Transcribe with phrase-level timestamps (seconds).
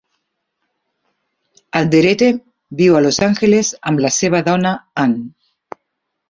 [1.79, 2.29] Alderete
[2.79, 4.73] viu a Los Angeles amb la seva dona,
[5.05, 5.29] Anne.